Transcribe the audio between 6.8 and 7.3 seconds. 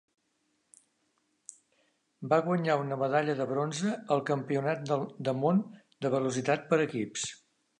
equips.